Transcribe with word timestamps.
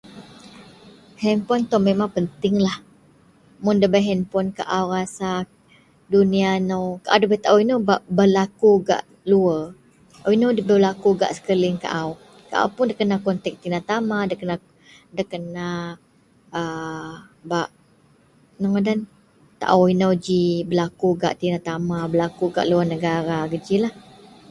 Henpon 1.23 1.61
tou 1.69 1.81
memang 1.89 2.09
pentinglah, 2.15 2.77
mun 3.63 3.75
ndabei 3.77 4.03
henpon 4.09 4.45
kaau 4.57 4.85
rasa 4.95 5.29
duniya 6.13 6.51
nou, 6.69 6.85
kaau 7.03 7.17
ndabei 7.17 7.43
taou 7.43 7.57
inou 7.63 7.79
belaku 8.17 8.71
gak 8.87 9.03
luwer, 9.29 9.61
inou 10.35 10.51
belaku 10.69 11.09
gak 11.19 11.33
sekeliling 11.35 11.79
kaau. 11.85 12.09
Kaau 12.49 12.67
puun 12.73 12.85
nda 12.87 12.99
kena 12.99 13.15
kontek 13.25 13.55
tina 13.61 13.79
tama 13.89 14.17
nda 14.25 14.35
kena 15.31 15.65
aaa 16.59 17.13
bak 17.49 17.67
inou 18.57 18.69
ngadan 18.73 18.99
taou 19.61 19.83
inou 19.93 20.13
ji 20.25 20.39
belaku 20.69 21.09
gak 21.21 21.37
tina 21.39 21.59
tama, 21.69 21.97
belaku 22.13 22.43
gak 22.55 22.67
luwer 22.69 22.87
negara, 22.93 23.37
gejilah 23.51 23.93